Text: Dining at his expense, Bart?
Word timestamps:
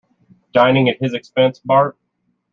Dining 0.51 0.89
at 0.89 0.97
his 0.99 1.13
expense, 1.13 1.59
Bart? 1.63 1.95